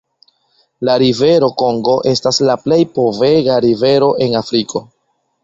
[0.87, 4.85] La rivero Kongo estas la plej povega rivero en Afriko.